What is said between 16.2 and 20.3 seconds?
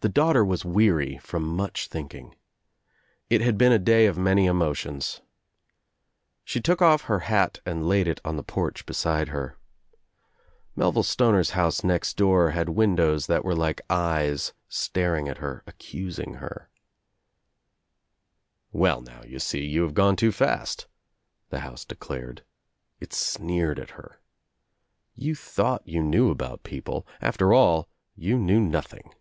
her. "Well now, you see, you have gone